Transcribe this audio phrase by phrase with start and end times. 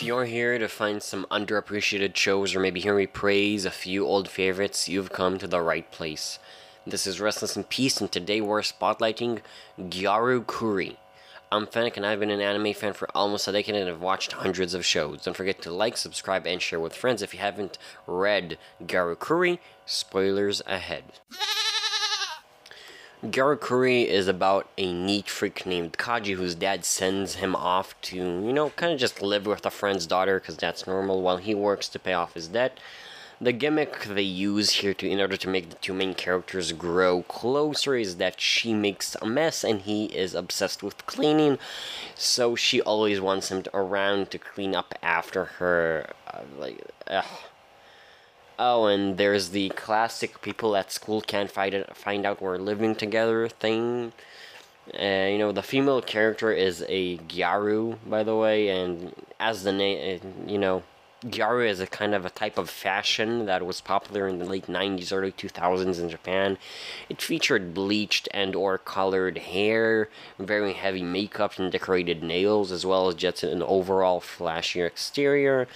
[0.00, 4.06] If you're here to find some underappreciated shows or maybe hear me praise a few
[4.06, 6.38] old favorites, you've come to the right place.
[6.86, 9.40] This is Restless in Peace, and today we're spotlighting
[9.78, 10.96] Gyaru Kuri.
[11.52, 14.32] I'm Fennec, and I've been an anime fan for almost a decade and have watched
[14.32, 15.20] hundreds of shows.
[15.20, 17.76] Don't forget to like, subscribe, and share with friends if you haven't
[18.06, 19.60] read Gyaru Kuri.
[19.84, 21.04] Spoilers ahead.
[23.22, 28.16] Gyaru Kuri is about a neat freak named Kaji whose dad sends him off to,
[28.16, 31.54] you know, kind of just live with a friend's daughter because that's normal while he
[31.54, 32.80] works to pay off his debt.
[33.38, 37.22] The gimmick they use here to in order to make the two main characters grow
[37.24, 41.58] closer is that she makes a mess and he is obsessed with cleaning,
[42.14, 46.06] so she always wants him to, around to clean up after her.
[46.26, 47.26] Uh, like, ugh.
[48.62, 52.94] Oh, and there's the classic people at school can't find it, find out we're living
[52.94, 54.12] together thing.
[54.92, 59.72] Uh, you know, the female character is a Gyaru, by the way, and as the
[59.72, 60.82] name, you know,
[61.24, 64.66] Gyaru is a kind of a type of fashion that was popular in the late
[64.66, 66.58] 90s, early 2000s in Japan.
[67.08, 73.08] It featured bleached and or colored hair, very heavy makeup and decorated nails, as well
[73.08, 75.66] as just an overall flashier exterior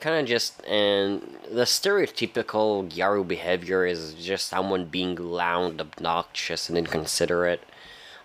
[0.00, 6.76] kind of just and the stereotypical Gyaru behavior is just someone being loud, obnoxious, and
[6.78, 7.62] inconsiderate.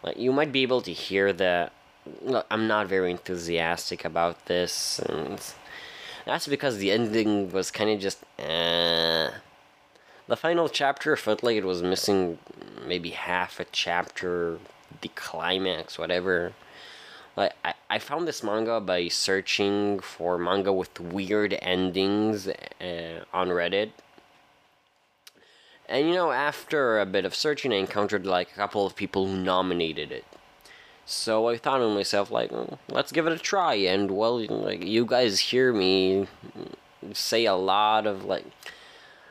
[0.04, 1.74] Like you might be able to hear that.
[2.50, 5.40] I'm not very enthusiastic about this, and
[6.26, 8.24] that's because the ending was kind of just.
[8.40, 9.30] Eh.
[10.28, 12.40] The final chapter felt like it was missing
[12.88, 14.60] maybe half a chapter,
[15.02, 16.54] the climax, whatever.
[17.36, 23.50] Like I, I found this manga by searching for manga with weird endings uh, on
[23.50, 23.92] Reddit.
[25.88, 29.28] And you know, after a bit of searching, I encountered like a couple of people
[29.28, 30.26] who nominated it.
[31.06, 33.74] So I thought to myself, like, well, let's give it a try.
[33.76, 36.28] And well, like you guys hear me
[37.14, 38.46] say a lot of like,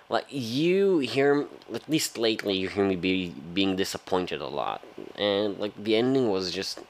[0.08, 4.82] like you hear at least lately you hear me be being disappointed a lot,
[5.16, 6.80] and like the ending was just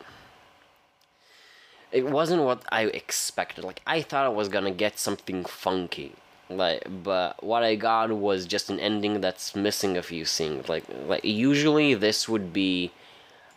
[1.93, 3.65] it wasn't what I expected.
[3.65, 6.13] Like I thought I was gonna get something funky,
[6.49, 10.69] like but what I got was just an ending that's missing a few things.
[10.69, 12.93] Like like usually this would be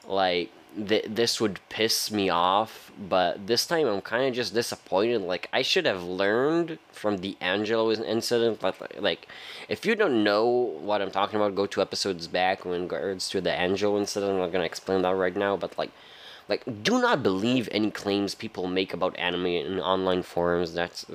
[0.07, 5.21] like th- this would piss me off, but this time I'm kind of just disappointed.
[5.21, 8.63] Like I should have learned from the Angelo incident.
[8.63, 9.27] Like like
[9.69, 13.41] if you don't know what I'm talking about, go two episodes back in regards to
[13.41, 14.33] the Angelo incident.
[14.33, 15.91] I'm not gonna explain that right now, but like
[16.49, 20.73] like, do not believe any claims people make about anime in online forums.
[20.73, 21.05] That's,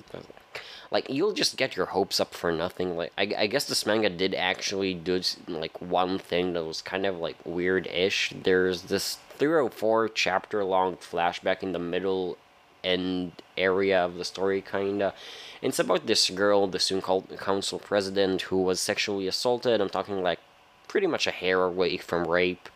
[0.90, 2.96] like you'll just get your hopes up for nothing.
[2.96, 7.06] Like I, I guess this manga did actually do like one thing that was kind
[7.06, 8.32] of like weird-ish.
[8.42, 12.38] There's this three or four chapter long flashback in the middle
[12.82, 15.12] end area of the story, kinda.
[15.60, 19.80] It's about this girl, the soon called council president, who was sexually assaulted.
[19.80, 20.38] I'm talking like
[20.86, 22.68] pretty much a hair away from rape.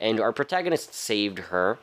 [0.00, 1.78] And our protagonist saved her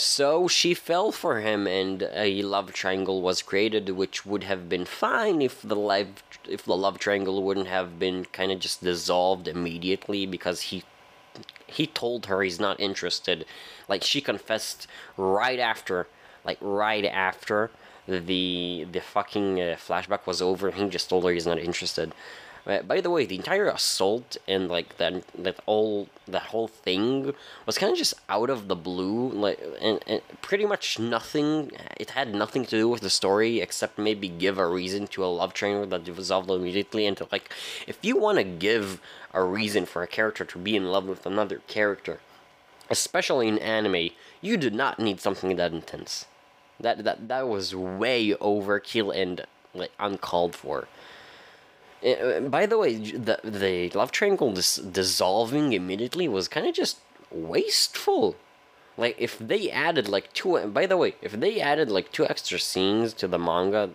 [0.00, 4.84] so she fell for him, and a love triangle was created, which would have been
[4.84, 9.46] fine if the life, if the love triangle wouldn't have been kind of just dissolved
[9.46, 10.84] immediately because he
[11.66, 13.44] he told her he's not interested.
[13.88, 16.08] Like she confessed right after,
[16.44, 17.70] like right after
[18.06, 20.70] the the fucking uh, flashback was over.
[20.70, 22.12] He just told her he's not interested.
[22.70, 27.34] Uh, by the way, the entire assault and like that that all that whole thing
[27.66, 31.72] was kind of just out of the blue, like and, and pretty much nothing.
[31.96, 35.26] It had nothing to do with the story except maybe give a reason to a
[35.26, 37.06] love triangle that dissolved immediately.
[37.06, 37.52] And to like,
[37.88, 39.00] if you want to give
[39.34, 42.20] a reason for a character to be in love with another character,
[42.88, 44.10] especially in anime,
[44.40, 46.26] you do not need something that intense.
[46.78, 49.44] That that that was way overkill and
[49.74, 50.86] like uncalled for.
[52.06, 56.98] Uh, by the way, the the love triangle dis- dissolving immediately was kind of just
[57.30, 58.36] wasteful.
[58.96, 60.58] Like if they added like two.
[60.66, 63.90] By the way, if they added like two extra scenes to the manga,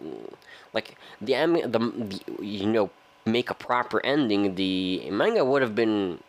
[0.74, 1.33] like the
[1.65, 2.89] the, the you know
[3.25, 6.19] make a proper ending, the manga would have been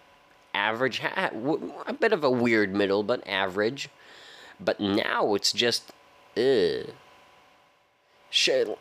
[0.57, 3.91] average, a bit of a weird middle, but average.
[4.59, 5.93] But now it's just,
[6.37, 6.95] ugh.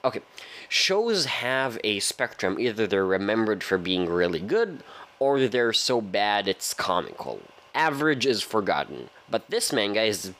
[0.03, 0.21] Okay,
[0.69, 2.59] shows have a spectrum.
[2.59, 4.83] Either they're remembered for being really good,
[5.19, 7.41] or they're so bad it's comical.
[7.73, 9.09] Average is forgotten.
[9.29, 10.33] But this manga is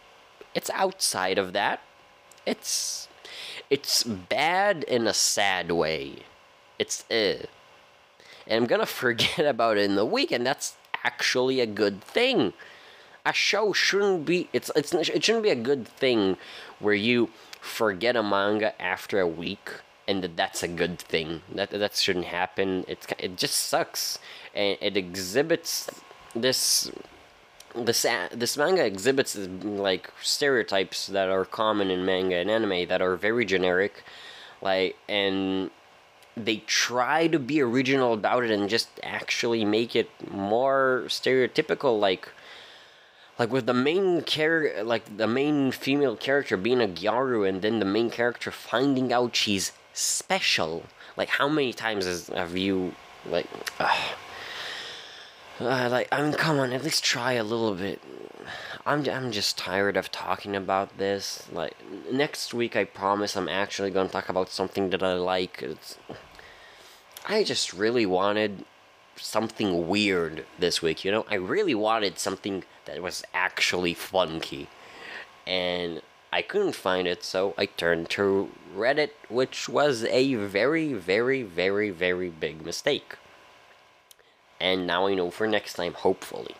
[0.53, 1.81] it's outside of that.
[2.45, 3.07] It's
[3.69, 6.23] it's bad in a sad way.
[6.79, 7.45] It's uh.
[8.47, 12.53] And I'm gonna forget about it in the week, and that's actually a good thing.
[13.25, 16.37] A show shouldn't be it's it's it shouldn't be a good thing
[16.79, 17.29] where you
[17.65, 19.69] forget a manga after a week
[20.07, 21.41] and that's a good thing.
[21.53, 22.85] That that shouldn't happen.
[22.87, 24.19] It's it just sucks,
[24.53, 25.89] and it exhibits
[26.35, 26.91] this.
[27.75, 33.17] This this manga exhibits like stereotypes that are common in manga and anime that are
[33.17, 34.03] very generic,
[34.61, 35.71] like and
[36.37, 42.29] they try to be original about it and just actually make it more stereotypical like
[43.37, 47.79] like with the main character like the main female character being a gyaru and then
[47.79, 50.83] the main character finding out she's special.
[51.17, 52.93] Like how many times has, have you
[53.25, 53.47] like
[53.79, 53.97] uh,
[55.59, 58.01] uh, like i mean come on at least try a little bit.
[58.85, 61.47] I'm, I'm just tired of talking about this.
[61.51, 61.75] Like
[62.11, 65.61] next week i promise i'm actually going to talk about something that i like.
[65.61, 65.97] It's,
[67.27, 68.65] i just really wanted
[69.15, 74.67] something weird this week you know i really wanted something that was actually funky
[75.47, 76.01] and
[76.35, 81.91] I couldn't find it, so I turned to Reddit, which was a very, very, very,
[81.91, 83.15] very big mistake.
[84.59, 86.55] And now I know for next time, hopefully.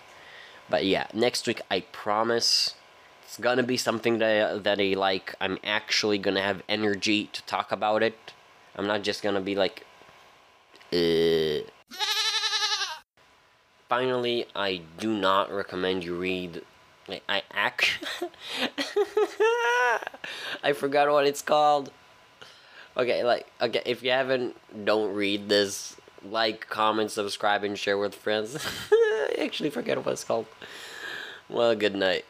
[0.70, 2.76] But yeah, next week I promise
[3.24, 5.36] it's gonna be something that, that I like.
[5.42, 8.32] I'm actually gonna have energy to talk about it.
[8.78, 9.86] I'm not just gonna be like,
[10.94, 11.70] uh.
[13.90, 16.64] Finally, I do not recommend you read
[17.30, 18.04] I, act.
[20.64, 21.92] I forgot what it's called.
[22.98, 24.56] Okay, like okay, if you haven't,
[24.86, 25.98] don't read this.
[26.24, 28.58] Like, comment, subscribe, and share with friends.
[28.92, 30.48] I actually forget what it's called.
[31.48, 32.24] Well, good night.